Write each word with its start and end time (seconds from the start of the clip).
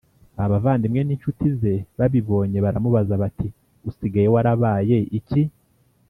Abavandimwe 0.43 1.01
n’inshuti 1.03 1.45
ze 1.59 1.73
babibonye 1.97 2.57
baramubaza 2.65 3.13
bati: 3.21 3.47
“usigaye 3.89 4.27
warabaye 4.35 4.97
iki 5.19 5.41